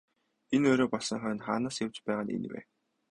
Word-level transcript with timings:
Энэ 0.55 0.67
орой 0.73 0.89
болсон 0.93 1.17
хойно 1.21 1.45
хаанаас 1.47 1.77
явж 1.85 1.97
байгаа 2.05 2.25
нь 2.25 2.33
энэ 2.37 2.47
вэ? 2.51 2.59